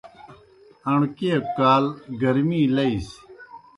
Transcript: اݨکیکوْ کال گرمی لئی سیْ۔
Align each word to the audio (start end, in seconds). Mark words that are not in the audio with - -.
اݨکیکوْ 0.91 1.49
کال 1.57 1.83
گرمی 2.21 2.61
لئی 2.75 2.95
سیْ۔ 3.07 3.19